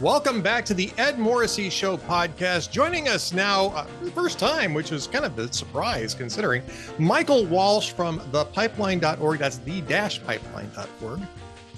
[0.00, 2.70] Welcome back to the Ed Morrissey Show podcast.
[2.70, 3.84] Joining us now, uh,
[4.14, 6.62] first time, which is kind of a surprise considering,
[7.00, 9.40] Michael Walsh from thepipeline.org.
[9.40, 11.20] That's the dash pipeline.org.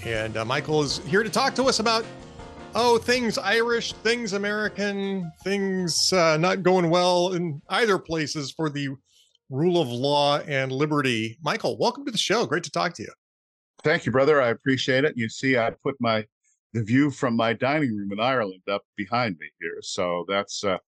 [0.04, 2.04] And uh, Michael is here to talk to us about,
[2.74, 8.90] oh, things Irish, things American, things uh, not going well in either places for the
[9.48, 11.38] rule of law and liberty.
[11.42, 12.44] Michael, welcome to the show.
[12.44, 13.12] Great to talk to you.
[13.82, 14.42] Thank you, brother.
[14.42, 15.16] I appreciate it.
[15.16, 16.26] You see, I put my
[16.72, 19.78] the view from my dining room in Ireland up behind me here.
[19.82, 20.78] So that's uh,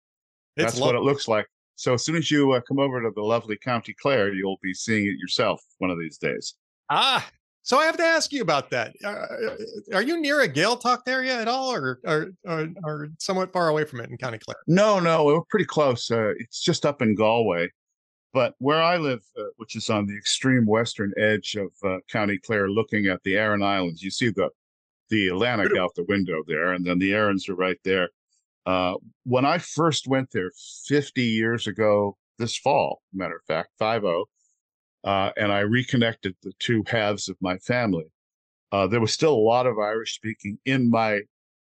[0.56, 1.46] that's what it looks like.
[1.76, 4.74] So as soon as you uh, come over to the lovely County Clare, you'll be
[4.74, 6.54] seeing it yourself one of these days.
[6.90, 7.28] Ah,
[7.62, 8.94] so I have to ask you about that.
[9.04, 9.56] Uh, uh
[9.94, 13.84] are you near a Gaeltacht area at all, or, or or, or somewhat far away
[13.84, 14.58] from it in County Clare?
[14.66, 16.10] No, no, we're pretty close.
[16.10, 17.68] Uh, it's just up in Galway.
[18.34, 22.38] But where I live, uh, which is on the extreme western edge of uh, County
[22.38, 24.48] Clare, looking at the Aran Islands, you see the
[25.12, 28.08] the Atlantic out the window there, and then the Arans are right there.
[28.64, 30.50] Uh, when I first went there
[30.86, 34.04] 50 years ago, this fall, matter of fact, 5
[35.04, 38.06] uh, and I reconnected the two halves of my family,
[38.72, 41.20] uh, there was still a lot of Irish speaking in my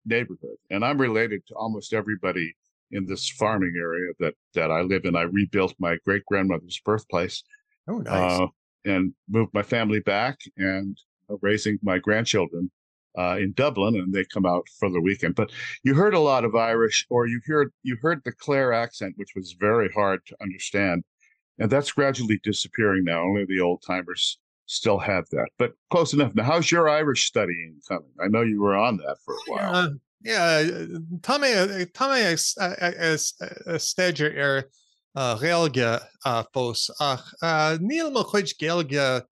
[0.05, 0.55] neighborhood.
[0.69, 2.55] And I'm related to almost everybody
[2.91, 5.17] in this farming area that, that I live in.
[5.17, 7.43] I rebuilt my great grandmother's birthplace.
[7.89, 8.39] Oh, nice.
[8.39, 8.47] Uh,
[8.85, 10.97] and moved my family back and
[11.41, 12.71] raising my grandchildren
[13.17, 15.35] uh, in Dublin, and they come out for the weekend.
[15.35, 15.51] But
[15.83, 19.33] you heard a lot of Irish, or you heard you heard the Clare accent, which
[19.35, 21.03] was very hard to understand,
[21.59, 23.21] and that's gradually disappearing now.
[23.21, 26.33] Only the old timers still have that, but close enough.
[26.35, 28.11] Now, how's your Irish studying coming?
[28.21, 29.75] I know you were on that for a while.
[29.75, 29.89] Uh,
[30.23, 30.85] yeah,
[31.21, 32.37] Tommy, Tommy,
[33.77, 34.69] stager er
[35.15, 35.99] réalge
[36.53, 37.33] fós ach
[37.81, 39.23] níl mo chuid géalge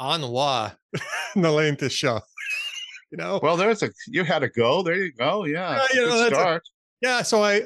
[0.00, 0.76] anhá
[1.36, 2.20] na lénta seo.
[3.12, 3.38] You know.
[3.42, 4.82] Well, there's a you had a go.
[4.82, 5.44] There you go.
[5.44, 6.62] Yeah, uh, you know, start.
[6.62, 7.22] A, yeah.
[7.22, 7.62] So I,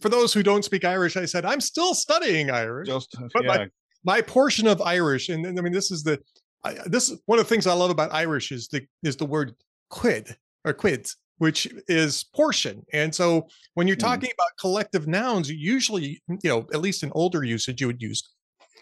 [0.00, 2.88] for those who don't speak Irish, I said I'm still studying Irish.
[2.88, 3.48] Just, but yeah.
[3.48, 3.68] my
[4.04, 6.20] my portion of Irish, and, and I mean, this is the
[6.64, 9.26] I, this is one of the things I love about Irish is the is the
[9.26, 9.54] word
[9.90, 12.84] quid or quids, which is portion.
[12.92, 14.00] And so when you're hmm.
[14.00, 14.34] talking mm.
[14.34, 18.22] about collective nouns, usually, you know, at least in older usage, you would use,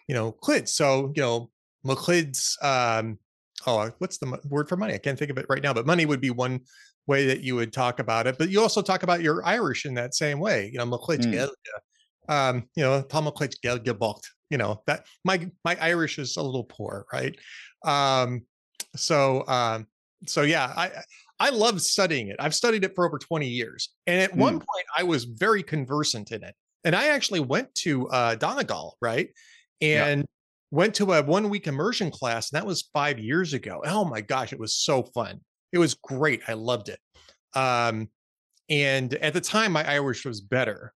[0.09, 0.75] you know, quids.
[0.75, 1.50] So you know,
[1.87, 3.19] McQuids, um,
[3.66, 4.94] oh, what's the word for money?
[4.94, 6.60] I can't think of it right now, but money would be one
[7.06, 8.38] way that you would talk about it.
[8.38, 10.70] But you also talk about your Irish in that same way.
[10.72, 11.50] You know, mm.
[12.28, 13.04] um, you know,
[14.50, 17.36] you know, that my my Irish is a little poor, right?
[17.84, 18.42] Um,
[18.97, 19.86] so um,
[20.26, 20.91] so yeah, I
[21.41, 22.36] I love studying it.
[22.38, 23.91] I've studied it for over 20 years.
[24.06, 24.36] And at mm.
[24.36, 26.54] one point I was very conversant in it.
[26.84, 29.31] And I actually went to uh Donegal, right?
[29.81, 30.25] And
[30.74, 33.80] went to a one week immersion class and that was five years ago.
[33.86, 35.40] Oh my gosh it was so fun.
[35.72, 36.98] It was great i loved it.
[37.54, 38.08] Um,
[38.68, 40.92] and at the time my irish was better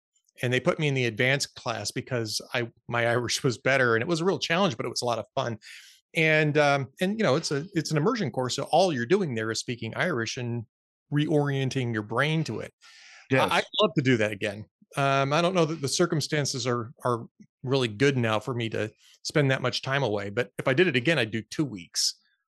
[0.43, 4.03] and they put me in the advanced class because i my irish was better and
[4.03, 5.59] it was a real challenge but it was a lot of fun.
[6.17, 9.35] And um, and you know it's a it's an immersion course so all you're doing
[9.35, 10.65] there is speaking irish and
[11.13, 12.73] reorienting your brain to it.
[13.31, 13.51] Yes.
[13.51, 14.67] I, i'd love to do that again
[14.97, 17.27] um, I don't know that the circumstances are are
[17.63, 18.91] really good now for me to
[19.23, 20.31] spend that much time away.
[20.31, 22.15] But if I did it again, I'd do two weeks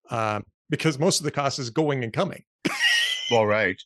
[0.09, 2.43] um, because most of the cost is going and coming.
[3.31, 3.81] well, right.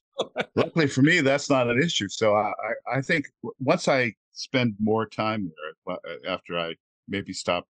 [0.56, 2.10] Luckily for me, that's not an issue.
[2.10, 2.52] So I,
[2.92, 3.26] I think
[3.60, 5.50] once I spend more time
[5.88, 6.76] there uh, after I
[7.08, 7.66] maybe stop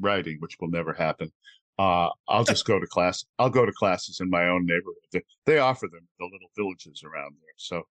[0.00, 1.30] writing, which will never happen,
[1.78, 3.24] uh, I'll just go to class.
[3.38, 4.94] I'll go to classes in my own neighborhood.
[5.12, 7.54] They, they offer them the little villages around there.
[7.56, 7.82] So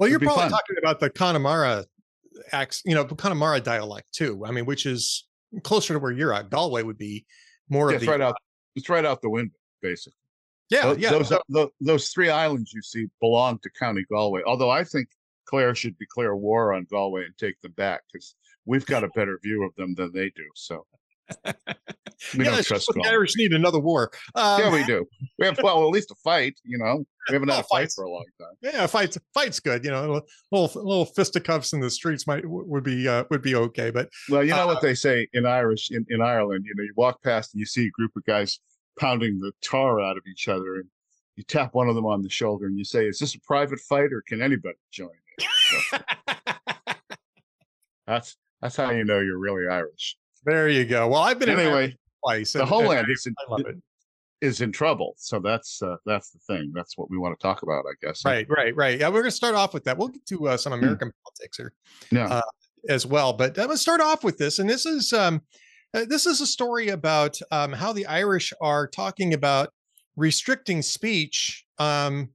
[0.00, 0.50] well, you're probably fun.
[0.50, 1.82] talking about the Connemara uh,
[2.52, 4.44] acts, you know, Connemara dialect too.
[4.46, 5.26] I mean, which is
[5.62, 6.50] closer to where you're at.
[6.50, 7.26] Galway would be
[7.68, 8.36] more yeah, of the, right out.
[8.74, 10.16] It's right out the window, basically.
[10.70, 11.10] Yeah, those, yeah.
[11.10, 14.42] Those, so, those, those three islands you see belong to County Galway.
[14.46, 15.08] Although I think
[15.46, 19.38] Clare should declare war on Galway and take them back because we've got a better
[19.42, 20.46] view of them than they do.
[20.54, 20.86] So
[22.36, 24.10] we yeah, don't trust the Irish need another war.
[24.34, 25.06] Um, yeah, we do.
[25.38, 26.58] We have well, at least a fight.
[26.64, 28.54] You know, we haven't had a fight for a long time.
[28.60, 29.84] Yeah, fights fight's good.
[29.84, 30.22] You know,
[30.52, 33.90] little little fisticuffs in the streets might would be uh, would be okay.
[33.90, 36.64] But well, you know uh, what they say in Irish in, in Ireland.
[36.66, 38.60] You know, you walk past and you see a group of guys
[38.98, 40.84] pounding the tar out of each other, and
[41.36, 43.80] you tap one of them on the shoulder and you say, "Is this a private
[43.80, 45.10] fight or can anybody join?"
[45.40, 45.98] So,
[48.06, 50.16] that's that's how you know you're really Irish.
[50.44, 51.08] There you go.
[51.08, 51.96] Well, I've been anyway.
[52.24, 53.82] Twice, the whole land is in,
[54.40, 55.14] is in trouble.
[55.16, 56.72] So that's uh, that's the thing.
[56.74, 58.24] That's what we want to talk about, I guess.
[58.24, 58.98] Right, right, right.
[58.98, 59.96] Yeah, we're going to start off with that.
[59.96, 60.80] We'll get to uh, some hmm.
[60.80, 61.12] American mm.
[61.24, 61.72] politics here,
[62.10, 62.42] yeah, uh,
[62.88, 63.32] as well.
[63.32, 65.40] But I'm going to start off with this, and this is um,
[65.94, 69.70] uh, this is a story about um, how the Irish are talking about
[70.16, 72.28] restricting speech um,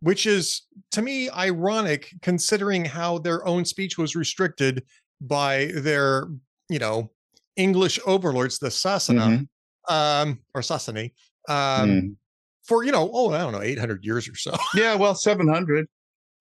[0.00, 4.84] which is to me ironic considering how their own speech was restricted
[5.20, 6.28] by their,
[6.68, 7.10] you know,
[7.56, 9.46] English overlords, the Sasana,
[9.88, 9.94] mm-hmm.
[9.94, 11.12] um, or Sasani,
[11.48, 11.56] um,
[11.90, 12.16] mm.
[12.64, 14.54] for you know, oh, I don't know, eight hundred years or so.
[14.74, 15.86] yeah, well, seven hundred.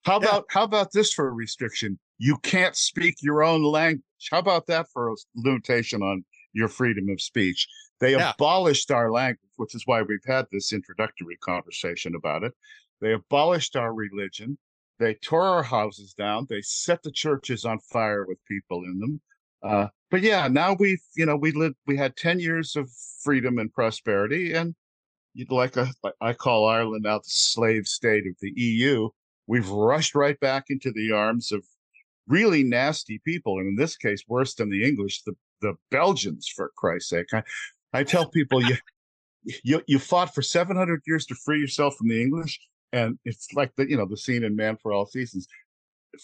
[0.03, 1.97] How about how about this for a restriction?
[2.17, 4.03] You can't speak your own language.
[4.31, 6.23] How about that for a limitation on
[6.53, 7.67] your freedom of speech?
[7.99, 8.31] They yeah.
[8.31, 12.53] abolished our language, which is why we've had this introductory conversation about it.
[13.01, 14.57] They abolished our religion.
[14.99, 16.47] They tore our houses down.
[16.49, 19.21] They set the churches on fire with people in them.
[19.65, 22.89] Uh, but yeah, now we've you know we lived we had ten years of
[23.23, 24.75] freedom and prosperity, and
[25.33, 29.09] you'd like a like I call Ireland now the slave state of the EU.
[29.47, 31.65] We've rushed right back into the arms of
[32.27, 36.71] really nasty people, and in this case, worse than the English, the the Belgians, for
[36.77, 37.33] Christ's sake.
[37.33, 37.43] I,
[37.93, 38.77] I tell people you
[39.63, 42.59] you you fought for 700 years to free yourself from the English,
[42.93, 45.47] and it's like the you know the scene in Man for All Seasons.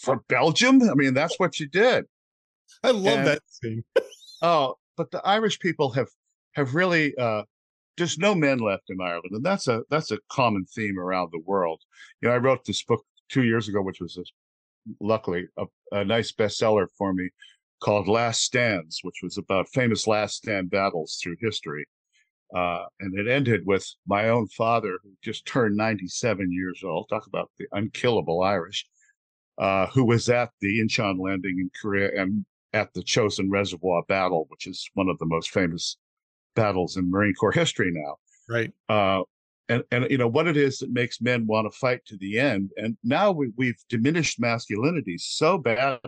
[0.00, 2.06] For Belgium, I mean that's what you did.
[2.82, 3.84] I love and, that scene.
[4.42, 6.08] oh, but the Irish people have
[6.54, 7.42] have really uh,
[7.96, 11.42] there's no men left in Ireland, and that's a that's a common theme around the
[11.44, 11.80] world.
[12.20, 14.22] You know, I wrote this book two years ago, which was a,
[15.00, 17.30] luckily a, a nice bestseller for me,
[17.80, 21.84] called Last Stands, which was about famous last stand battles through history.
[22.54, 27.08] Uh, and it ended with my own father, who just turned 97 years old.
[27.08, 28.86] Talk about the unkillable Irish,
[29.58, 34.46] uh, who was at the Inchon landing in Korea and at the Chosin Reservoir battle,
[34.48, 35.96] which is one of the most famous
[36.54, 38.16] battles in Marine Corps history now.
[38.48, 38.72] Right.
[38.88, 39.22] Uh,
[39.68, 42.38] and and you know what it is that makes men want to fight to the
[42.38, 42.70] end.
[42.76, 46.00] And now we, we've diminished masculinity so bad,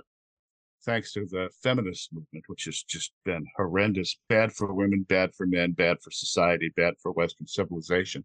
[0.85, 5.47] thanks to the feminist movement, which has just been horrendous, bad for women, bad for
[5.47, 8.25] men, bad for society, bad for Western civilization.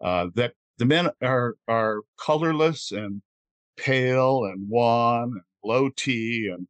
[0.00, 3.20] Uh, that the men are are colorless and
[3.76, 6.66] pale and wan and low T and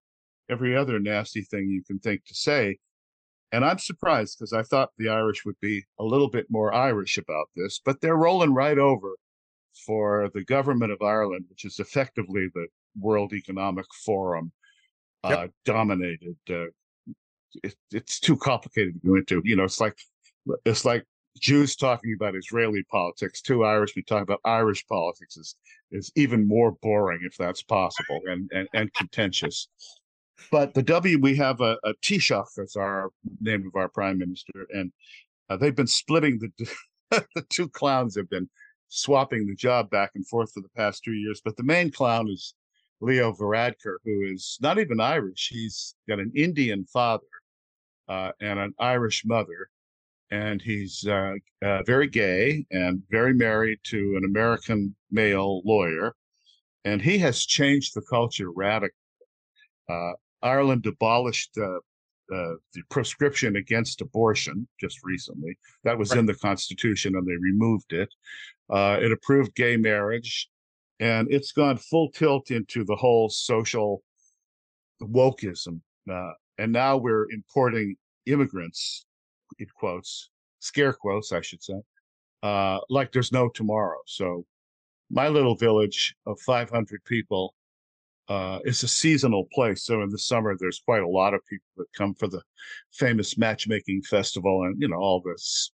[0.50, 2.78] every other nasty thing you can think to say.
[3.52, 7.18] And I'm surprised because I thought the Irish would be a little bit more Irish
[7.18, 9.16] about this, but they're rolling right over
[9.86, 12.66] for the government of Ireland, which is effectively the
[12.98, 14.52] World Economic Forum
[15.24, 15.38] yep.
[15.38, 16.36] uh, dominated.
[16.48, 16.66] Uh,
[17.62, 19.42] it, it's too complicated to go into.
[19.44, 19.98] You know, it's like
[20.64, 21.04] it's like
[21.38, 23.40] Jews talking about Israeli politics.
[23.40, 25.56] Two Irishmen talking about Irish politics is
[25.90, 29.68] is even more boring if that's possible and and, and contentious.
[30.50, 33.10] But the W, we have a, a Taoiseach as our
[33.40, 34.92] name of our prime minister, and
[35.48, 36.70] uh, they've been splitting the
[37.34, 38.48] the two clowns have been
[38.88, 41.40] swapping the job back and forth for the past two years.
[41.44, 42.54] But the main clown is
[43.00, 45.48] Leo Varadkar, who is not even Irish.
[45.50, 47.24] He's got an Indian father
[48.08, 49.70] uh, and an Irish mother,
[50.30, 56.14] and he's uh, uh, very gay and very married to an American male lawyer.
[56.84, 58.96] And he has changed the culture radically.
[60.42, 61.78] Ireland abolished uh,
[62.32, 65.58] uh, the proscription against abortion just recently.
[65.84, 66.20] That was right.
[66.20, 68.08] in the Constitution, and they removed it.
[68.72, 70.48] Uh, it approved gay marriage,
[71.00, 74.02] and it's gone full tilt into the whole social
[75.02, 75.80] wokeism.
[76.10, 79.06] Uh, and now we're importing immigrants,
[79.58, 80.30] in quotes,
[80.60, 81.80] scare quotes, I should say,
[82.42, 83.98] uh, like there's no tomorrow.
[84.06, 84.44] So,
[85.10, 87.54] my little village of 500 people
[88.30, 89.84] uh, it's a seasonal place.
[89.84, 92.40] So in the summer, there's quite a lot of people that come for the
[92.92, 95.72] famous matchmaking festival, and you know all this.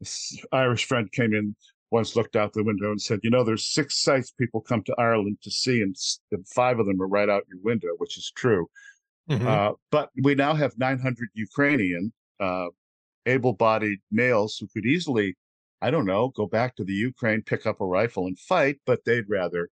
[0.00, 1.54] This Irish friend came in
[1.92, 4.94] once, looked out the window, and said, "You know, there's six sites people come to
[4.98, 5.94] Ireland to see, and,
[6.32, 8.68] and five of them are right out your window," which is true.
[9.30, 9.46] Mm-hmm.
[9.46, 12.66] Uh, but we now have 900 Ukrainian uh,
[13.26, 15.36] able-bodied males who could easily,
[15.80, 19.04] I don't know, go back to the Ukraine, pick up a rifle, and fight, but
[19.04, 19.68] they'd rather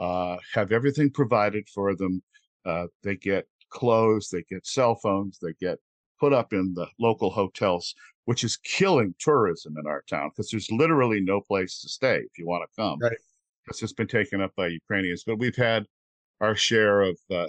[0.00, 2.22] uh, have everything provided for them.
[2.64, 5.78] Uh, they get clothes, they get cell phones, they get
[6.18, 10.70] put up in the local hotels, which is killing tourism in our town because there's
[10.70, 12.98] literally no place to stay if you want to come.
[13.00, 13.16] Right.
[13.68, 15.24] It's just been taken up by Ukrainians.
[15.26, 15.86] But we've had
[16.40, 17.46] our share of uh,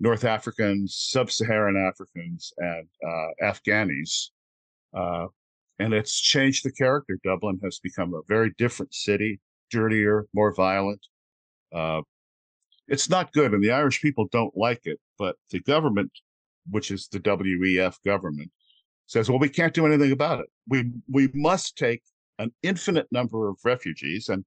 [0.00, 4.30] North Africans, Sub Saharan Africans, and uh, Afghanis.
[4.94, 5.26] Uh,
[5.78, 7.18] and it's changed the character.
[7.24, 11.06] Dublin has become a very different city, dirtier, more violent.
[11.72, 12.02] Uh,
[12.88, 14.98] it's not good, and the Irish people don't like it.
[15.18, 16.10] But the government,
[16.70, 18.50] which is the WEF government,
[19.06, 20.46] says, "Well, we can't do anything about it.
[20.68, 22.02] We we must take
[22.38, 24.44] an infinite number of refugees." And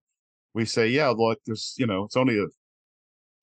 [0.53, 2.47] we say, "Yeah, look, there's you know, it's only a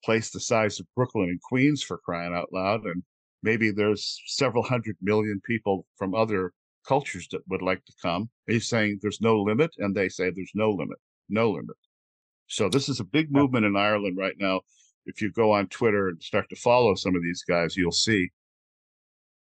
[0.05, 3.03] place the size of Brooklyn and Queens for crying out loud, and
[3.43, 6.53] maybe there's several hundred million people from other
[6.87, 10.53] cultures that would like to come." He's saying there's no limit, and they say there's
[10.55, 10.99] no limit,
[11.29, 11.77] no limit.
[12.53, 14.61] So this is a big movement in Ireland right now.
[15.07, 18.31] If you go on Twitter and start to follow some of these guys, you'll see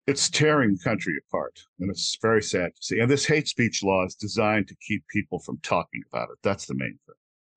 [0.07, 1.59] it's tearing the country apart.
[1.81, 2.99] And it's very sad to see.
[2.99, 6.39] And this hate speech law is designed to keep people from talking about it.
[6.43, 7.15] That's the main thing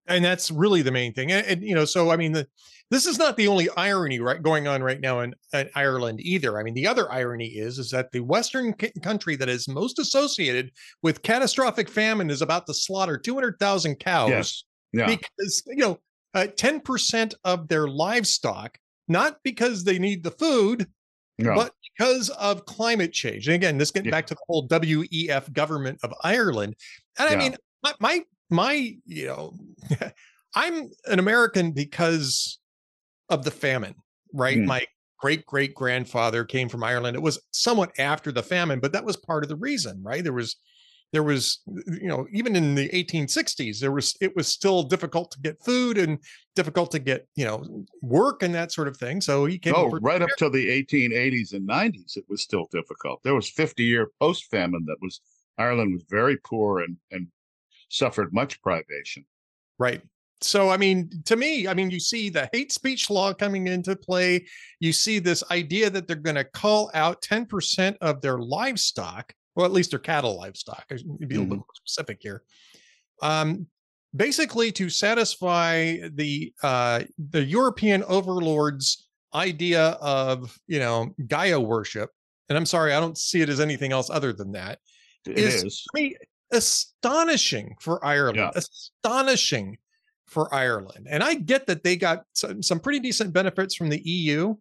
[0.07, 2.47] and that's really the main thing and, and, you know so i mean the,
[2.89, 6.59] this is not the only irony right going on right now in, in, ireland either
[6.59, 9.99] i mean the other irony is is that the western c- country that is most
[9.99, 10.71] associated
[11.01, 14.63] with catastrophic famine is about to slaughter 200000 cows yes.
[14.93, 15.07] Yeah.
[15.07, 15.99] because you know
[16.33, 20.87] uh, 10% of their livestock not because they need the food
[21.37, 21.55] no.
[21.55, 24.11] but because of climate change and again this gets yeah.
[24.11, 26.75] back to the whole wef government of ireland
[27.19, 28.21] and i mean my, my
[28.51, 29.53] my, you know,
[30.55, 32.59] I'm an American because
[33.29, 33.95] of the famine,
[34.33, 34.57] right?
[34.57, 34.65] Mm.
[34.65, 34.85] My
[35.19, 37.15] great great grandfather came from Ireland.
[37.15, 40.23] It was somewhat after the famine, but that was part of the reason, right?
[40.23, 40.57] There was
[41.11, 45.39] there was you know even in the 1860s there was it was still difficult to
[45.41, 46.19] get food and
[46.55, 47.63] difficult to get you know
[48.01, 51.53] work and that sort of thing so he came oh right up to the 1880s
[51.53, 55.21] and 90s it was still difficult there was 50 year post famine that was
[55.57, 57.27] ireland was very poor and and
[57.91, 59.25] suffered much privation.
[59.77, 60.01] Right.
[60.43, 63.95] So, I mean, to me, I mean, you see the hate speech law coming into
[63.95, 64.45] play.
[64.79, 69.65] You see this idea that they're going to call out 10% of their livestock, or
[69.65, 70.85] at least their cattle livestock.
[70.91, 71.37] I should be mm-hmm.
[71.37, 72.43] a little more specific here.
[73.21, 73.67] Um,
[74.15, 82.09] basically, to satisfy the uh, the European overlords' idea of you know Gaia worship,
[82.49, 84.79] and I'm sorry, I don't see it as anything else other than that.
[85.25, 85.85] It is, is.
[85.93, 86.15] Me,
[86.51, 88.37] astonishing for Ireland.
[88.37, 88.51] Yeah.
[88.55, 89.77] Astonishing
[90.27, 91.07] for Ireland.
[91.09, 94.55] And I get that they got some, some, pretty decent benefits from the EU,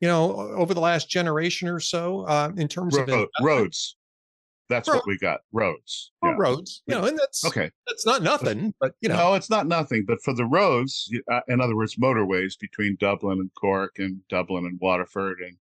[0.00, 3.96] you know, over the last generation or so uh, in terms Road, of roads.
[4.68, 5.40] That's what we got.
[5.52, 6.12] Roads.
[6.22, 6.34] Yeah.
[6.38, 6.82] roads.
[6.86, 7.70] You know, and that's okay.
[7.86, 10.04] That's not nothing, but you know, no, it's not nothing.
[10.06, 14.66] But for the roads, uh, in other words, motorways between Dublin and Cork, and Dublin
[14.66, 15.56] and Waterford, and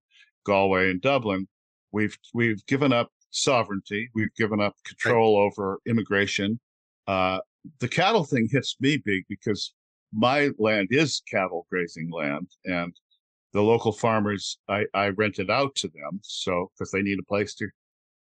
[0.46, 1.48] Galway and Dublin,
[1.92, 4.10] we've we've given up sovereignty.
[4.14, 5.46] We've given up control right.
[5.46, 6.60] over immigration.
[7.08, 7.40] Uh,
[7.80, 9.74] the cattle thing hits me big because
[10.14, 12.94] my land is cattle grazing land, and
[13.54, 17.24] the local farmers I, I rent it out to them so because they need a
[17.24, 17.68] place to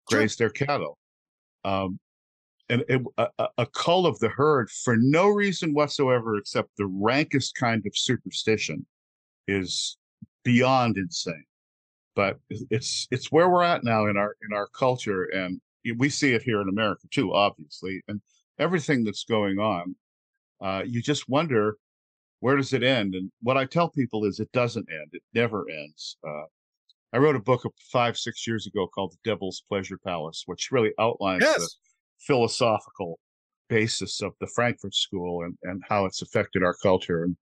[0.07, 0.49] graze sure.
[0.49, 0.99] their cattle.
[1.65, 1.99] Um,
[2.69, 7.55] and it, a, a cull of the herd for no reason whatsoever except the rankest
[7.55, 8.87] kind of superstition
[9.47, 9.97] is
[10.45, 11.45] beyond insane
[12.15, 12.39] but
[12.71, 15.61] it's it's where we're at now in our in our culture and
[15.99, 18.21] we see it here in america too obviously and
[18.59, 19.95] everything that's going on
[20.61, 21.77] uh, you just wonder
[22.41, 25.69] where does it end and what i tell people is it doesn't end it never
[25.69, 26.45] ends uh,
[27.13, 30.93] i wrote a book five six years ago called the devil's pleasure palace which really
[30.99, 31.59] outlines yes.
[31.59, 31.69] the
[32.19, 33.19] philosophical
[33.69, 37.37] basis of the frankfurt school and, and how it's affected our culture and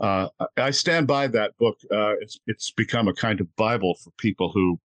[0.00, 1.78] uh, I stand by that book.
[1.90, 4.78] Uh, it's it's become a kind of bible for people who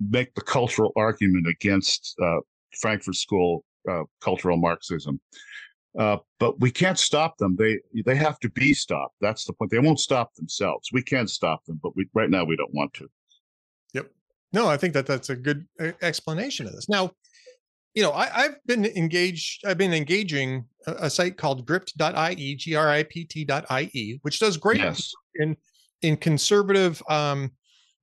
[0.00, 2.38] make the cultural argument against uh,
[2.80, 5.20] Frankfurt School uh, cultural Marxism.
[5.98, 7.56] Uh, but we can't stop them.
[7.56, 9.14] They they have to be stopped.
[9.20, 9.70] That's the point.
[9.70, 10.90] They won't stop themselves.
[10.92, 13.08] We can stop them, but we right now we don't want to.
[14.52, 16.88] No, I think that that's a good uh, explanation of this.
[16.88, 17.10] Now,
[17.94, 24.18] you know, I, have been engaged, I've been engaging a, a site called gript.ie, G-R-I-P-T.ie,
[24.22, 25.12] which does great yes.
[25.36, 25.56] in
[26.02, 27.50] in conservative um,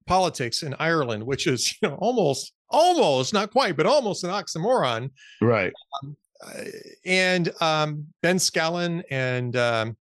[0.06, 5.12] politics in Ireland, which is you know almost almost not quite, but almost an oxymoron.
[5.42, 5.74] Right.
[6.04, 6.64] Um, uh,
[7.06, 9.98] and um, Ben Scallan and um,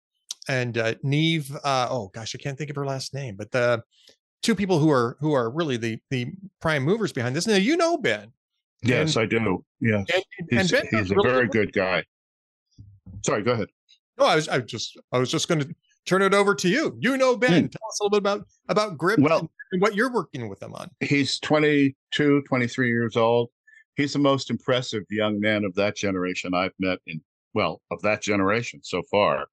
[0.49, 3.83] and uh, Niamh, uh, oh gosh, I can't think of her last name, but the
[4.45, 7.47] two people who are who are really the the prime movers behind this.
[7.47, 8.33] Now you know Ben.
[8.83, 9.65] Yes, and, I do.
[9.81, 12.05] Yes, and, he's, and he's a really very good guy.
[13.25, 13.69] Sorry, go ahead.
[14.19, 15.75] No, I was I just I was just going to
[16.05, 16.97] turn it over to you.
[17.01, 17.65] You know Ben.
[17.65, 17.69] Hmm.
[17.69, 20.75] Tell us a little bit about about Gript well, and what you're working with them
[20.75, 20.91] on.
[21.01, 23.51] He's 22, 23 years old.
[23.97, 27.21] He's the most impressive young man of that generation I've met in
[27.55, 29.47] well, of that generation so far.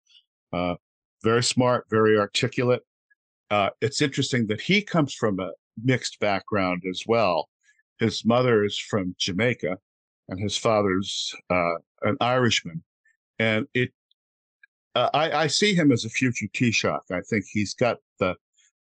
[0.51, 0.75] Uh,
[1.23, 2.81] very smart, very articulate.
[3.51, 5.51] Uh, it's interesting that he comes from a
[5.83, 7.49] mixed background as well.
[7.99, 9.77] His mother is from Jamaica,
[10.29, 12.81] and his father's uh, an Irishman.
[13.37, 13.91] And it,
[14.95, 17.11] uh, I, I see him as a future Taoiseach.
[17.11, 18.35] I think he's got the,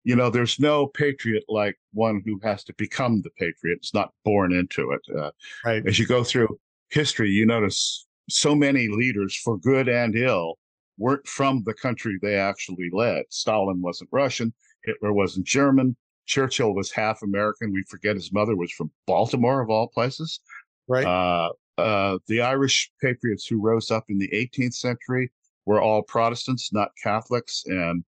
[0.03, 3.77] you know, there's no patriot like one who has to become the patriot.
[3.77, 5.01] It's not born into it.
[5.17, 5.31] Uh,
[5.65, 5.83] right.
[5.87, 6.59] As you go through
[6.89, 10.57] history, you notice so many leaders, for good and ill,
[10.97, 13.23] weren't from the country they actually led.
[13.29, 14.53] Stalin wasn't Russian.
[14.83, 15.95] Hitler wasn't German.
[16.25, 17.71] Churchill was half American.
[17.71, 20.39] We forget his mother was from Baltimore, of all places.
[20.87, 21.05] Right.
[21.05, 25.31] Uh, uh, the Irish patriots who rose up in the 18th century
[25.65, 28.03] were all Protestants, not Catholics, and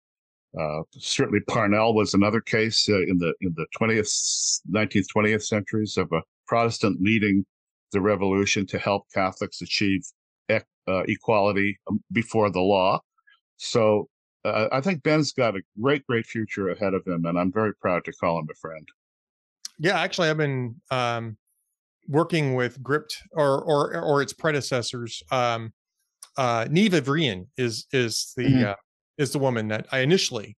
[0.57, 5.97] uh, certainly Parnell was another case uh, in the in the 20th, 19th, 20th centuries
[5.97, 7.45] of a Protestant leading
[7.91, 10.01] the revolution to help Catholics achieve
[10.87, 12.99] uh, equality um, before the law.
[13.57, 14.09] So
[14.45, 17.73] uh, I think Ben's got a great, great future ahead of him, and I'm very
[17.75, 18.87] proud to call him a friend.
[19.79, 21.37] Yeah, actually, I've been um,
[22.07, 25.21] working with Gript or or or its predecessors.
[25.31, 25.73] Um,
[26.37, 28.65] uh, Niamh Uí Bhriain is is the mm-hmm.
[28.65, 28.75] uh,
[29.17, 30.55] is the woman that I initially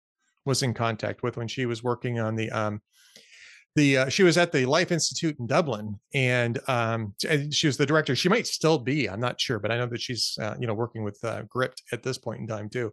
[0.46, 2.82] was in contact with when she was working on the um,
[3.78, 7.14] the uh, she was at the Life Institute in Dublin, and um,
[7.52, 8.16] she was the director.
[8.16, 9.08] She might still be.
[9.08, 11.84] I'm not sure, but I know that she's uh, you know working with uh, Gript
[11.94, 12.92] at this point in time too.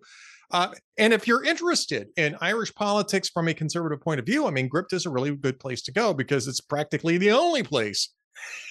[0.50, 4.50] Uh, and if you're interested in Irish politics from a conservative point of view, I
[4.50, 8.10] mean, Gript is a really good place to go because it's practically the only place.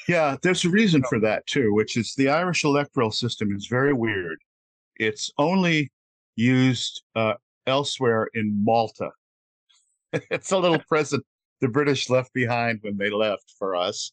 [0.07, 3.93] Yeah, there's a reason for that too, which is the Irish electoral system is very
[3.93, 4.37] weird.
[4.97, 5.91] It's only
[6.35, 7.33] used uh,
[7.65, 9.09] elsewhere in Malta.
[10.13, 11.25] it's a little present
[11.63, 14.11] the British left behind when they left for us.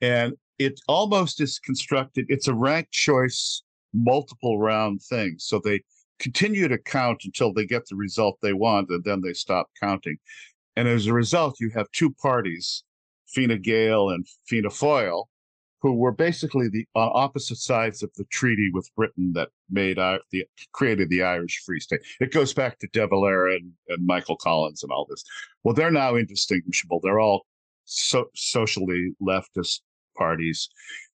[0.00, 5.34] And it almost is constructed, it's a ranked choice, multiple round thing.
[5.38, 5.82] So they
[6.20, 10.18] continue to count until they get the result they want, and then they stop counting.
[10.76, 12.84] And as a result, you have two parties,
[13.34, 15.24] Fine Gael and Fianna Fáil,
[15.84, 20.18] who were basically the uh, opposite sides of the treaty with Britain that made uh,
[20.32, 22.00] the created the Irish Free State.
[22.20, 25.22] It goes back to De Valera and, and Michael Collins and all this.
[25.62, 27.00] Well, they're now indistinguishable.
[27.02, 27.44] They're all
[27.84, 29.80] so, socially leftist
[30.16, 30.70] parties,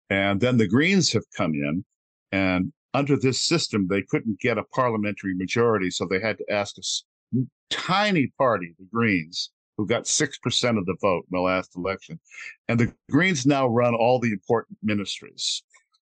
[0.09, 1.85] and then the Greens have come in,
[2.33, 6.75] and under this system, they couldn't get a parliamentary majority, so they had to ask
[6.77, 7.37] a
[7.69, 12.19] tiny party, the Greens, who got 6% of the vote in the last election.
[12.67, 15.63] And the Greens now run all the important ministries.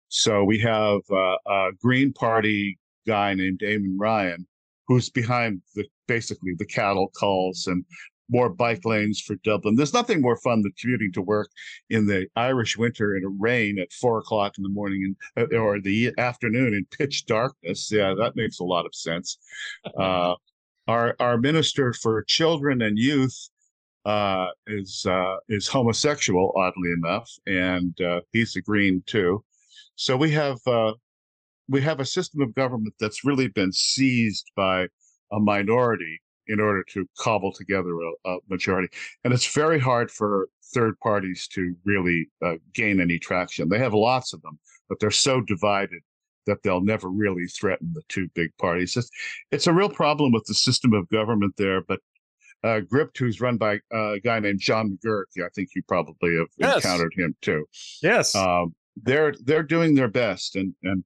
[0.10, 4.46] So we have uh, a Green Party guy named Eamon Ryan,
[4.88, 7.86] who's behind the basically the cattle calls and
[8.30, 9.76] more bike lanes for Dublin.
[9.76, 11.50] There's nothing more fun than commuting to work
[11.90, 15.58] in the Irish winter in a rain at four o'clock in the morning and, uh,
[15.58, 17.90] or the afternoon in pitch darkness.
[17.92, 19.38] Yeah, that makes a lot of sense.
[19.98, 20.36] Uh,
[20.88, 23.50] our our minister for children and youth
[24.06, 29.44] uh, is uh, is homosexual, oddly enough, and uh, he's a green too.
[29.96, 30.94] So we have uh,
[31.68, 34.88] we have a system of government that's really been seized by
[35.32, 38.90] a minority in order to cobble together a, a majority,
[39.24, 43.70] and it's very hard for third parties to really uh, gain any traction.
[43.70, 44.58] They have lots of them,
[44.90, 46.02] but they're so divided
[46.48, 48.98] that they'll never really threaten the two big parties.
[48.98, 49.10] It's,
[49.52, 52.00] it's a real problem with the system of government there, but
[52.64, 55.44] uh, Gript, who's run by uh, a guy named John McGuirk.
[55.44, 56.76] I think you probably have yes.
[56.78, 57.66] encountered him too.
[58.02, 58.36] Yes.
[58.36, 61.04] Um, they're they're doing their best and and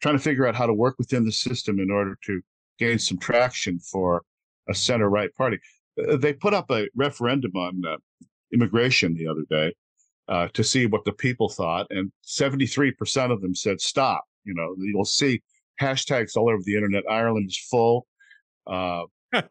[0.00, 2.40] trying to figure out how to work within the system in order to
[2.78, 4.22] gain some traction for
[4.68, 5.58] a center right party.
[5.98, 7.96] Uh, they put up a referendum on uh,
[8.52, 9.74] immigration the other day
[10.28, 14.24] uh, to see what the people thought, and 73% of them said stop.
[14.44, 15.42] You know, you'll see
[15.80, 17.04] hashtags all over the internet.
[17.08, 18.06] Ireland is full.
[18.66, 19.04] Uh,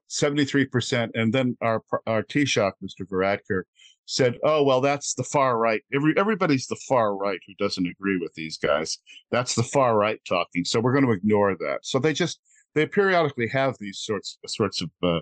[0.10, 1.10] 73%.
[1.16, 3.08] And then our our Taoiseach, Mr.
[3.08, 3.64] Varadkar,
[4.06, 5.82] said, "Oh well, that's the far right.
[5.94, 8.98] Every everybody's the far right who doesn't agree with these guys.
[9.32, 10.66] That's the far right talking.
[10.66, 12.40] So we're going to ignore that." So they just
[12.76, 15.20] they periodically have these sorts sorts of uh,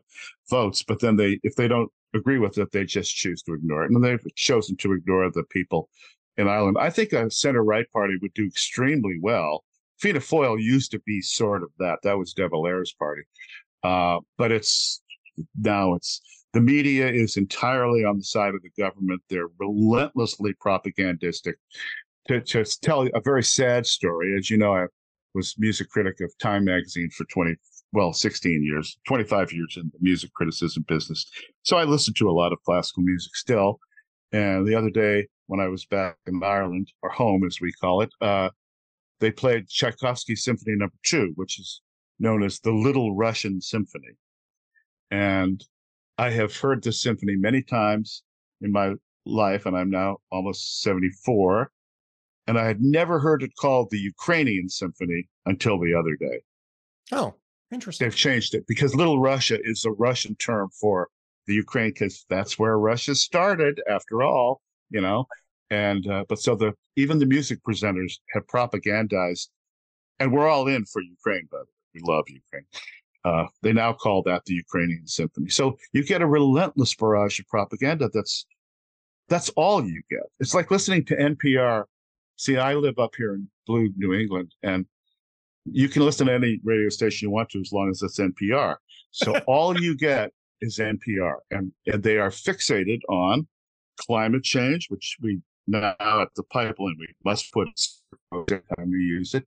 [0.50, 3.84] votes, but then they if they don't agree with it, they just choose to ignore
[3.84, 5.90] it, and they've chosen to ignore the people
[6.38, 6.78] in Ireland.
[6.80, 9.64] I think a center right party would do extremely well.
[10.00, 12.00] Fianna Fáil used to be sort of that.
[12.04, 13.22] That was De Valera's party.
[13.84, 15.02] Uh, but it's
[15.60, 16.22] now it's
[16.54, 19.22] the media is entirely on the side of the government.
[19.30, 21.56] They're relentlessly propagandistic.
[22.28, 22.42] To
[22.82, 24.86] tell a very sad story, as you know, I
[25.34, 27.56] was music critic of Time magazine for 20,
[27.94, 31.26] well, 16 years, 25 years in the music criticism business.
[31.64, 33.80] So I listened to a lot of classical music still.
[34.32, 38.02] And the other day, when I was back in Ireland, or home as we call
[38.02, 38.50] it, uh,
[39.20, 41.82] they played Tchaikovsky Symphony Number Two, which is
[42.22, 44.16] known as the Little Russian Symphony.
[45.10, 45.64] And
[46.18, 48.24] I have heard this symphony many times
[48.62, 48.94] in my
[49.26, 51.72] life, and I'm now almost 74.
[52.48, 56.42] And I had never heard it called the Ukrainian Symphony until the other day.
[57.12, 57.36] Oh,
[57.72, 58.06] interesting.
[58.06, 61.10] They've changed it because Little Russia is a Russian term for
[61.48, 65.26] the Ukraine, because that's where Russia started, after all, you know.
[65.70, 69.48] And uh, but so the even the music presenters have propagandized,
[70.20, 71.81] and we're all in for Ukraine, by the way.
[71.94, 72.66] We love Ukraine.
[73.24, 75.50] Uh, they now call that the Ukrainian Symphony.
[75.50, 78.10] So you get a relentless barrage of propaganda.
[78.14, 78.46] That's
[79.30, 80.24] that's all you get.
[80.40, 81.86] It's like listening to NPR.
[82.38, 84.86] See, I live up here in blue New England, and
[85.66, 88.78] you can listen to any radio station you want to as long as it's NPR.
[89.12, 93.48] So all you get is NPR, and, and they are fixated on
[94.00, 97.70] climate change, which we now at the pipeline we must put
[98.32, 99.46] time we use it.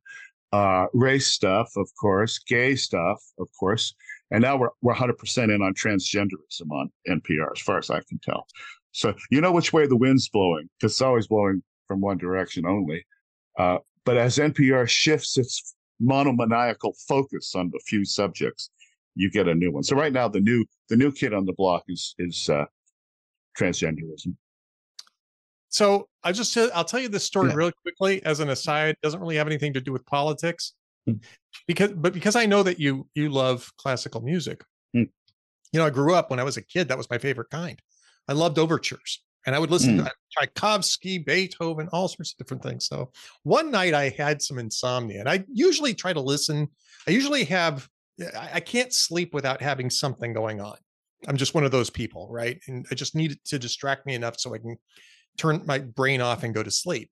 [0.55, 3.93] Uh, race stuff, of course, gay stuff, of course,
[4.31, 8.21] and now we're we're 100% in on transgenderism on NPR, as far as I can
[8.23, 8.47] tell.
[8.93, 12.67] So you know which way the wind's blowing because it's always blowing from one direction
[12.67, 13.05] only.
[13.59, 18.71] Uh, but as NPR shifts its monomaniacal focus on a few subjects,
[19.17, 19.83] you get a new one.
[19.83, 22.67] So right now, the new the new kid on the block is is uh,
[23.59, 24.37] transgenderism.
[25.75, 27.57] So I just I'll tell you this story yeah.
[27.57, 28.91] really quickly as an aside.
[28.91, 30.75] It doesn't really have anything to do with politics,
[31.09, 31.19] mm.
[31.67, 34.63] because but because I know that you you love classical music.
[34.95, 35.09] Mm.
[35.73, 36.87] You know, I grew up when I was a kid.
[36.87, 37.83] That was my favorite kind.
[38.29, 40.05] I loved overtures and I would listen mm.
[40.05, 42.87] to Tchaikovsky, Beethoven, all sorts of different things.
[42.87, 43.11] So
[43.43, 46.69] one night I had some insomnia, and I usually try to listen.
[47.09, 47.89] I usually have,
[48.39, 50.77] I can't sleep without having something going on.
[51.27, 52.61] I'm just one of those people, right?
[52.69, 54.77] And I just need it to distract me enough so I can
[55.37, 57.11] turn my brain off and go to sleep.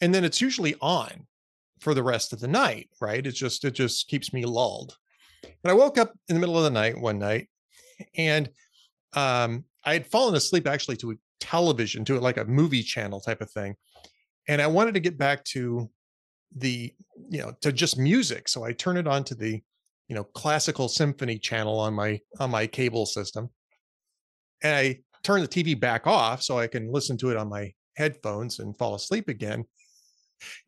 [0.00, 1.26] And then it's usually on
[1.80, 3.26] for the rest of the night, right?
[3.26, 4.96] It just it just keeps me lulled.
[5.62, 7.48] But I woke up in the middle of the night one night,
[8.16, 8.48] and
[9.14, 13.40] um, I had fallen asleep actually to a television, to like a movie channel type
[13.40, 13.74] of thing.
[14.48, 15.90] And I wanted to get back to
[16.56, 16.92] the,
[17.30, 18.48] you know, to just music.
[18.48, 19.60] So I turned it on to the,
[20.08, 23.50] you know, classical symphony channel on my on my cable system.
[24.62, 27.72] And I turned the TV back off so I can listen to it on my
[27.96, 29.64] headphones and fall asleep again.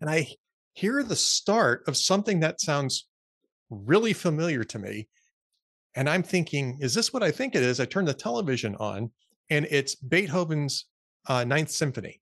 [0.01, 0.29] And I
[0.75, 3.07] hear the start of something that sounds
[3.71, 5.09] really familiar to me.
[5.97, 7.81] And I'm thinking, is this what I think it is?
[7.81, 9.11] I turn the television on
[9.51, 10.87] and it's Beethoven's
[11.29, 12.21] uh, Ninth Symphony.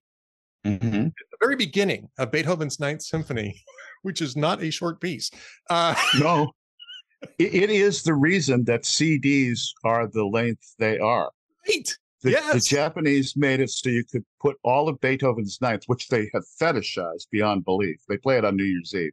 [0.65, 1.07] Mm-hmm.
[1.07, 3.61] At the very beginning of Beethoven's Ninth Symphony,
[4.01, 5.29] which is not a short piece.
[5.69, 6.51] Uh, no,
[7.39, 11.31] it is the reason that CDs are the length they are.
[11.67, 11.97] Right.
[12.23, 12.53] The, yes.
[12.53, 16.43] the Japanese made it so you could put all of Beethoven's Ninth, which they have
[16.59, 17.99] fetishized beyond belief.
[18.07, 19.11] They play it on New Year's Eve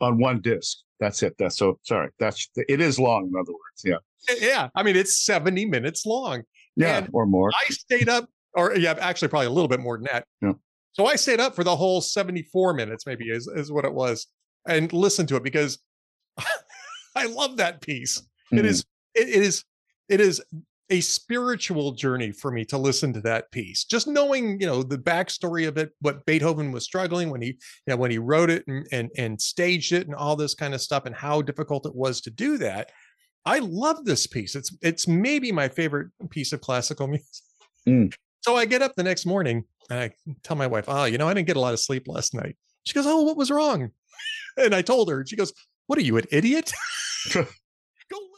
[0.00, 0.78] on one disc.
[1.00, 1.34] That's it.
[1.38, 2.10] That's so sorry.
[2.18, 3.28] That's it is long.
[3.28, 3.96] In other words, yeah.
[4.40, 4.68] Yeah.
[4.74, 6.42] I mean, it's 70 minutes long.
[6.76, 7.50] Yeah, and or more.
[7.50, 10.26] I stayed up, or yeah, actually probably a little bit more than that.
[10.42, 10.52] Yeah.
[10.92, 14.26] So I stayed up for the whole 74 minutes, maybe is, is what it was,
[14.66, 15.78] and listened to it because
[17.16, 18.22] I love that piece.
[18.52, 18.58] Mm.
[18.60, 18.84] It is
[19.14, 19.64] it is
[20.08, 20.42] it is
[20.90, 23.84] a spiritual journey for me to listen to that piece.
[23.84, 27.56] Just knowing, you know, the backstory of it, what Beethoven was struggling when he, you
[27.88, 30.80] know, when he wrote it and and, and staged it and all this kind of
[30.80, 32.90] stuff, and how difficult it was to do that.
[33.44, 34.54] I love this piece.
[34.54, 37.26] It's it's maybe my favorite piece of classical music.
[37.88, 38.14] Mm.
[38.42, 40.10] So I get up the next morning and I
[40.42, 42.56] tell my wife, "Oh, you know, I didn't get a lot of sleep last night."
[42.84, 43.90] She goes, "Oh, what was wrong?"
[44.58, 45.22] And I told her.
[45.26, 45.52] She goes,
[45.86, 46.72] "What are you, an idiot?
[47.34, 47.44] Go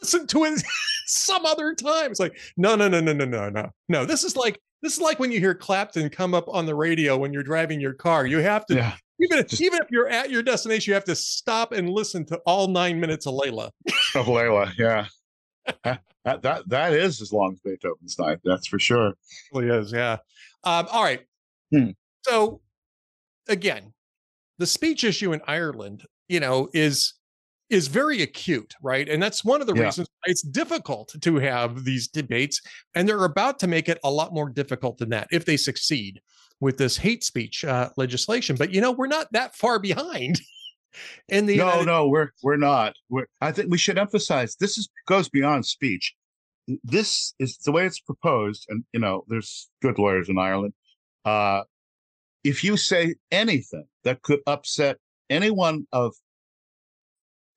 [0.01, 0.63] listen to it
[1.09, 2.11] some other time.
[2.11, 3.69] It's like, no, no, no, no, no, no, no.
[3.87, 6.75] No, this is like this is like when you hear Clapton come up on the
[6.75, 8.25] radio when you're driving your car.
[8.25, 8.95] You have to yeah.
[9.19, 12.25] even if, Just, even if you're at your destination, you have to stop and listen
[12.27, 13.71] to all nine minutes of Layla.
[14.15, 15.07] of Layla, yeah.
[15.83, 18.39] that, that that is as long as Beethoven's died.
[18.43, 19.09] That's for sure.
[19.09, 19.15] It
[19.53, 20.17] really is, yeah.
[20.63, 21.21] Um, all right.
[21.71, 21.91] Hmm.
[22.25, 22.61] So
[23.47, 23.93] again,
[24.57, 27.13] the speech issue in Ireland, you know, is
[27.69, 29.07] is very acute, right?
[29.07, 29.85] And that's one of the yeah.
[29.85, 32.61] reasons it's difficult to have these debates.
[32.95, 36.21] And they're about to make it a lot more difficult than that if they succeed
[36.59, 38.55] with this hate speech uh, legislation.
[38.55, 40.41] But you know, we're not that far behind.
[41.29, 42.93] In the no, United- no, we're we're not.
[43.09, 46.15] We're, I think we should emphasize this is goes beyond speech.
[46.83, 50.73] This is the way it's proposed, and you know, there's good lawyers in Ireland.
[51.25, 51.61] Uh,
[52.43, 54.97] if you say anything that could upset
[55.29, 56.15] anyone of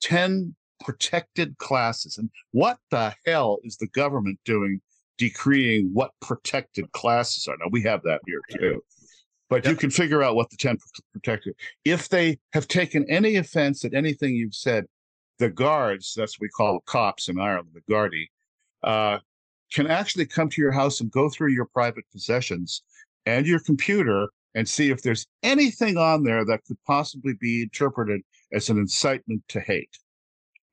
[0.02, 2.18] 10 protected classes.
[2.18, 4.80] And what the hell is the government doing
[5.18, 7.56] decreeing what protected classes are?
[7.58, 8.82] Now, we have that here too.
[9.48, 10.78] But you can figure out what the 10
[11.12, 11.54] protected.
[11.84, 14.86] If they have taken any offense at anything you've said,
[15.38, 18.26] the guards, that's what we call cops in Ireland, the Gardaí,
[18.82, 19.18] uh,
[19.72, 22.82] can actually come to your house and go through your private possessions
[23.26, 28.22] and your computer and see if there's anything on there that could possibly be interpreted
[28.52, 29.96] as an incitement to hate.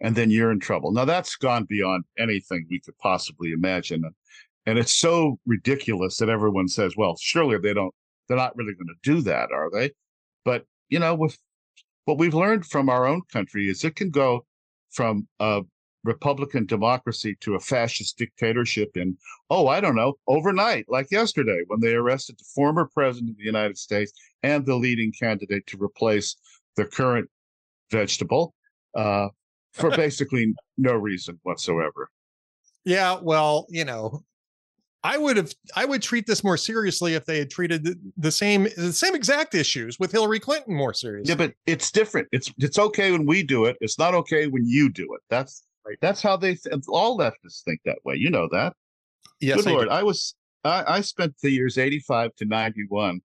[0.02, 0.92] And then you're in trouble.
[0.92, 4.04] Now that's gone beyond anything we could possibly imagine.
[4.66, 7.94] And it's so ridiculous that everyone says, well, surely they don't,
[8.28, 9.92] they're not really going to do that, are they?
[10.46, 11.38] But, you know, with
[12.06, 14.46] what we've learned from our own country is it can go
[14.92, 15.62] from a
[16.04, 19.18] Republican democracy to a fascist dictatorship in,
[19.50, 23.44] oh, I don't know, overnight, like yesterday when they arrested the former president of the
[23.44, 24.14] United States
[24.44, 26.38] and the leading candidate to replace
[26.78, 27.30] the current
[27.92, 28.54] vegetable.
[28.96, 29.30] uh,
[29.74, 32.10] for basically no reason whatsoever.
[32.86, 34.24] Yeah, well, you know,
[35.04, 38.68] I would have I would treat this more seriously if they had treated the, same
[38.78, 41.30] the same exact issues with Hillary Clinton more seriously.
[41.30, 42.28] Yeah, but it's different.
[42.32, 43.78] It's it's okay when we do it.
[43.80, 45.22] It's not okay when you do it.
[45.30, 45.98] That's right.
[46.02, 48.16] That's how they th- all leftists think that way.
[48.16, 48.74] You know that.
[49.40, 49.94] Yes, Good I Lord, do.
[49.94, 53.22] I was I, I spent the years eighty five to ninety one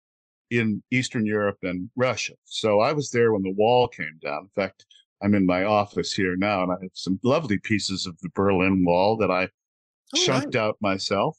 [0.52, 2.34] in Eastern Europe and Russia.
[2.44, 4.42] So I was there when the wall came down.
[4.42, 4.84] In fact,
[5.22, 8.84] I'm in my office here now, and I have some lovely pieces of the Berlin
[8.84, 11.38] Wall that I oh, chunked out myself.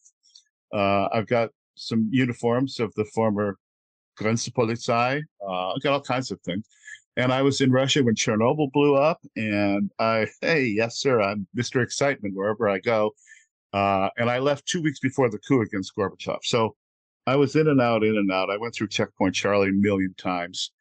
[0.74, 3.60] Uh, I've got some uniforms of the former
[4.20, 5.22] Grenzpolizei.
[5.48, 6.66] Uh, I've got all kinds of things.
[7.16, 11.46] And I was in Russia when Chernobyl blew up, and I, hey, yes, sir, I'm
[11.56, 11.84] Mr.
[11.84, 13.12] Excitement wherever I go.
[13.74, 16.40] Uh, and I left two weeks before the coup against Gorbachev.
[16.42, 16.76] So
[17.26, 18.50] I was in and out, in and out.
[18.50, 20.72] I went through Checkpoint Charlie a million times,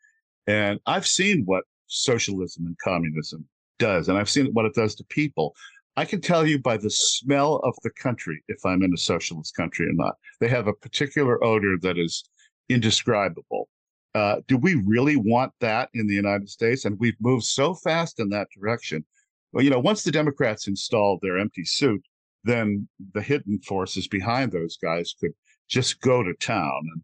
[0.47, 3.47] and I've seen what socialism and communism
[3.79, 5.55] does, and I've seen what it does to people.
[5.97, 9.55] I can tell you by the smell of the country if I'm in a socialist
[9.55, 10.15] country or not.
[10.41, 12.25] They have a particular odor that is
[12.69, 13.69] indescribable.
[14.15, 16.85] Uh, do we really want that in the United States?
[16.85, 19.05] And we've moved so fast in that direction.
[19.53, 22.03] Well, you know, once the Democrats installed their empty suit,
[22.45, 25.33] then the hidden forces behind those guys could
[25.69, 26.83] just go to town.
[26.93, 27.03] And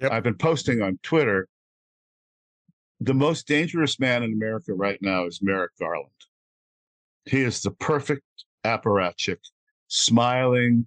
[0.00, 0.12] yep.
[0.12, 1.48] I've been posting on Twitter.
[3.00, 6.10] The most dangerous man in America right now is Merrick Garland.
[7.26, 8.22] He is the perfect
[8.64, 9.38] apparatchik,
[9.88, 10.86] smiling,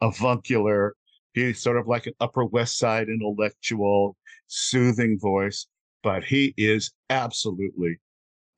[0.00, 0.94] avuncular.
[1.32, 5.66] He's sort of like an Upper West Side intellectual, soothing voice,
[6.02, 7.98] but he is absolutely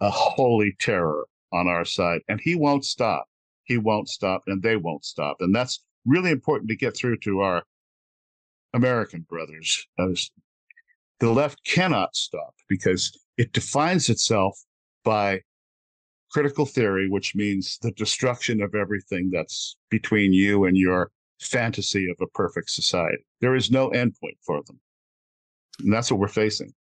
[0.01, 2.21] a holy terror on our side.
[2.29, 3.27] And he won't stop.
[3.65, 5.39] He won't stop, and they won't stop.
[5.41, 7.65] And that's really important to get through to our
[8.77, 9.87] American brothers.
[9.99, 10.31] As
[11.19, 14.59] the left cannot stop because it defines itself
[15.03, 15.41] by
[16.31, 21.11] critical theory, which means the destruction of everything that's between you and your
[21.41, 23.25] fantasy of a perfect society.
[23.41, 24.79] There is no endpoint for them.
[25.81, 26.73] And that's what we're facing.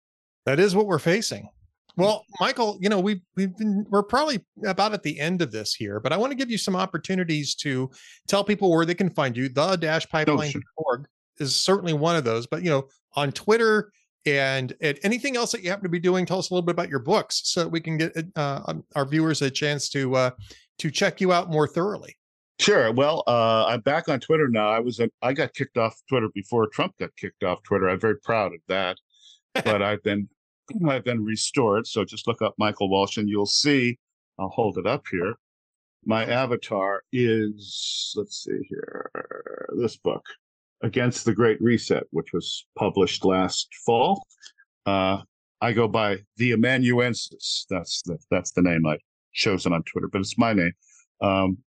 [0.44, 1.48] That is what we're facing.
[1.96, 5.74] Well, Michael, you know, we've we've been we're probably about at the end of this
[5.74, 7.90] here, but I want to give you some opportunities to
[8.28, 9.48] tell people where they can find you.
[9.48, 10.46] The dash pipeline.org
[10.78, 11.06] oh, sure.
[11.38, 13.90] Is certainly one of those, but you know, on Twitter,
[14.26, 16.72] and, and, anything else that you happen to be doing tell us a little bit
[16.72, 20.14] about your books so that we can get uh, um, our viewers a chance to
[20.16, 20.30] uh,
[20.78, 22.16] to check you out more thoroughly.
[22.58, 22.90] Sure.
[22.92, 24.68] Well uh, i'm back on twitter now.
[24.68, 27.88] I was i got kicked off twitter before trump got kicked off twitter.
[27.88, 28.98] I'm very proud of that
[29.54, 30.28] but i've been
[30.88, 31.86] i've been restored.
[31.86, 33.98] So just look up michael walsh and you'll see
[34.38, 35.34] i'll hold it up here.
[36.04, 39.10] My avatar is let's see here
[39.76, 40.24] this book
[40.82, 44.26] Against the Great Reset, which was published last fall.
[44.84, 45.22] Uh,
[45.60, 47.66] I go by the Amanuensis.
[47.70, 49.00] That's the that's the name I've
[49.32, 50.72] chosen on Twitter, but it's my name.
[51.20, 51.58] Um,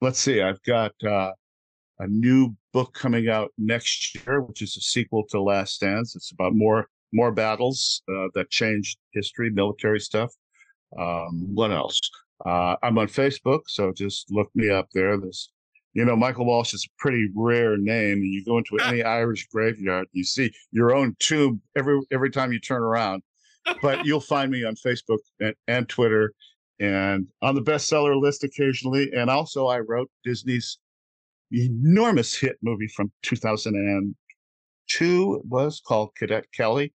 [0.00, 0.42] let's see.
[0.42, 1.32] I've got uh,
[2.00, 6.16] a new book coming out next year, which is a sequel to Last Stands.
[6.16, 10.32] It's about more more battles uh, that changed history, military stuff.
[10.98, 12.00] Um, what else?
[12.44, 15.16] Uh, I'm on Facebook, so just look me up there.
[15.16, 15.51] There's
[15.94, 18.18] you know, Michael Walsh is a pretty rare name.
[18.18, 22.52] And you go into any Irish graveyard, you see your own tomb every every time
[22.52, 23.22] you turn around.
[23.80, 26.32] But you'll find me on Facebook and, and Twitter
[26.80, 29.10] and on the bestseller list occasionally.
[29.14, 30.78] And also, I wrote Disney's
[31.52, 34.14] enormous hit movie from 2002
[35.34, 36.92] it was called Cadet Kelly,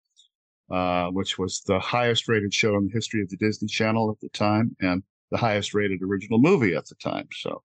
[0.72, 4.20] uh, which was the highest rated show in the history of the Disney Channel at
[4.22, 7.28] the time and the highest rated original movie at the time.
[7.34, 7.64] So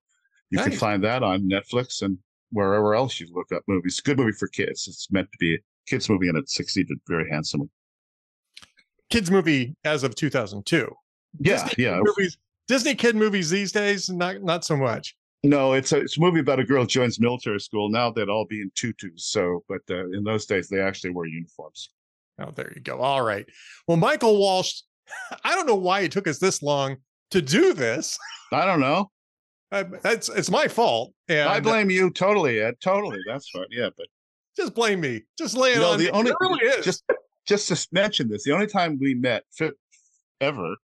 [0.49, 0.69] you nice.
[0.69, 2.17] can find that on Netflix and
[2.51, 3.99] wherever else you look up movies.
[3.99, 4.87] Good movie for kids.
[4.87, 7.69] It's meant to be a kids movie and it succeeded very handsomely.
[9.09, 10.91] Kids movie as of 2002.
[11.39, 11.99] Yeah, Disney yeah.
[12.01, 15.15] Movies, Disney kid movies these days, not not so much.
[15.43, 17.89] No, it's a it's a movie about a girl joins military school.
[17.89, 19.25] Now they'd all be in tutus.
[19.25, 21.89] So, but uh, in those days, they actually wore uniforms.
[22.39, 22.99] Oh, there you go.
[22.99, 23.45] All right.
[23.87, 24.81] Well, Michael Walsh,
[25.43, 26.97] I don't know why it took us this long
[27.31, 28.17] to do this.
[28.51, 29.11] I don't know.
[29.71, 31.13] I, that's it's my fault.
[31.27, 32.75] And I blame you totally, Ed.
[32.81, 33.67] Totally, that's right.
[33.69, 34.07] Yeah, but
[34.57, 35.21] just blame me.
[35.37, 35.97] Just lay it you know, on.
[35.97, 36.11] The me.
[36.11, 36.85] only it really is.
[36.85, 37.03] just
[37.47, 39.43] just to mention this, the only time we met
[40.41, 40.75] ever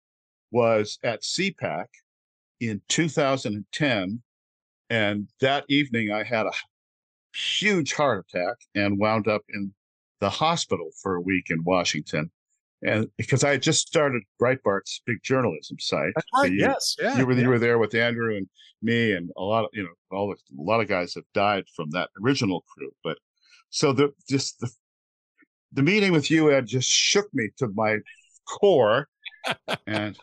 [0.51, 1.85] was at CPAC
[2.59, 4.21] in 2010,
[4.89, 6.51] and that evening I had a
[7.35, 9.73] huge heart attack and wound up in
[10.21, 12.31] the hospital for a week in Washington
[12.83, 16.13] and because I had just started Breitbart's big journalism site.
[16.17, 16.47] Ah, That's right.
[16.47, 16.95] So you, yes.
[17.01, 17.17] Yeah.
[17.17, 17.41] You were yeah.
[17.41, 18.47] you were there with Andrew and
[18.81, 21.65] me and a lot of you know all the, a lot of guys have died
[21.75, 22.91] from that original crew.
[23.03, 23.17] But
[23.69, 24.69] so the just the
[25.73, 27.97] the meeting with you Ed just shook me to my
[28.45, 29.07] core,
[29.88, 30.17] and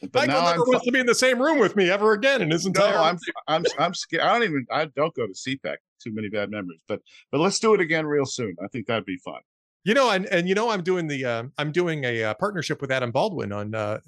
[0.00, 2.40] But Michael never I'm, wants to be in the same room with me ever again
[2.40, 2.92] in his entire.
[2.92, 4.22] No, I'm I'm I'm scared.
[4.22, 5.76] I don't even I don't go to CPAC.
[6.02, 6.80] Too many bad memories.
[6.88, 7.00] But
[7.30, 8.56] but let's do it again real soon.
[8.64, 9.40] I think that'd be fun.
[9.84, 12.82] You know, and and you know, I'm doing the uh, I'm doing a uh, partnership
[12.82, 13.98] with Adam Baldwin on uh,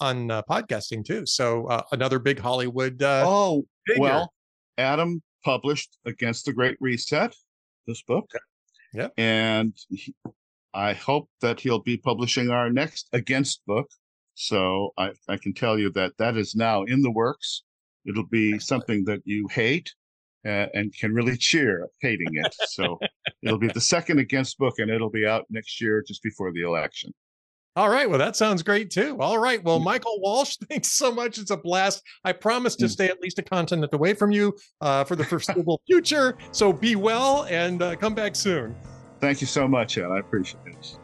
[0.00, 1.24] on uh, podcasting too.
[1.24, 3.02] So uh, another big Hollywood.
[3.02, 4.02] Uh, oh figure.
[4.02, 4.32] well,
[4.76, 7.34] Adam published Against the Great Reset,
[7.86, 8.30] this book.
[8.92, 10.14] Yeah, and he,
[10.74, 13.88] I hope that he'll be publishing our next Against book.
[14.34, 17.62] So I, I can tell you that that is now in the works.
[18.04, 19.94] It'll be something that you hate
[20.46, 22.54] uh, and can really cheer hating it.
[22.68, 22.98] So
[23.42, 26.62] it'll be the second Against book, and it'll be out next year just before the
[26.62, 27.12] election.
[27.76, 28.08] All right.
[28.08, 29.18] Well, that sounds great too.
[29.20, 29.62] All right.
[29.62, 31.36] Well, Michael Walsh, thanks so much.
[31.36, 32.02] It's a blast.
[32.24, 32.90] I promise to mm.
[32.90, 36.38] stay at least a continent away from you uh, for the foreseeable future.
[36.52, 38.74] So be well and uh, come back soon.
[39.20, 40.06] Thank you so much, Ed.
[40.06, 40.98] I appreciate it.